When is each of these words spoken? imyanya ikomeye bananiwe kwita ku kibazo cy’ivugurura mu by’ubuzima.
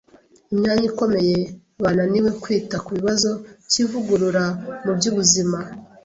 imyanya 0.53 0.85
ikomeye 0.91 1.37
bananiwe 1.81 2.29
kwita 2.41 2.75
ku 2.85 2.91
kibazo 2.97 3.29
cy’ivugurura 3.69 4.43
mu 4.83 4.91
by’ubuzima. 4.97 5.57